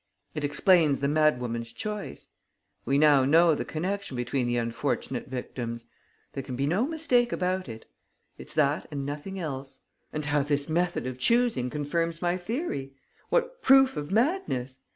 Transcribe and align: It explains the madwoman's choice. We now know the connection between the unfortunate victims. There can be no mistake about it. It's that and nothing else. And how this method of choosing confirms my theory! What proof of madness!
It 0.33 0.43
explains 0.43 0.99
the 0.99 1.07
madwoman's 1.07 1.71
choice. 1.71 2.29
We 2.85 2.97
now 2.97 3.23
know 3.23 3.53
the 3.53 3.63
connection 3.63 4.17
between 4.17 4.47
the 4.47 4.57
unfortunate 4.57 5.27
victims. 5.27 5.85
There 6.33 6.41
can 6.41 6.55
be 6.55 6.65
no 6.65 6.87
mistake 6.87 7.31
about 7.31 7.69
it. 7.69 7.85
It's 8.35 8.55
that 8.55 8.87
and 8.89 9.05
nothing 9.05 9.37
else. 9.37 9.81
And 10.11 10.25
how 10.25 10.41
this 10.41 10.67
method 10.67 11.05
of 11.05 11.19
choosing 11.19 11.69
confirms 11.69 12.19
my 12.19 12.35
theory! 12.35 12.95
What 13.29 13.61
proof 13.61 13.95
of 13.95 14.11
madness! 14.11 14.79